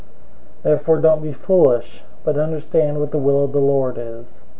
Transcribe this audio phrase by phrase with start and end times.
[0.61, 4.41] 005:017 Therefore don't be foolish, but understand what the will of the Lord is.